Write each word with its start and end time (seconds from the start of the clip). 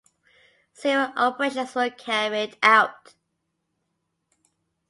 Several 0.73 1.13
operations 1.15 1.75
were 1.75 1.91
carried 1.91 2.57
out. 2.63 3.13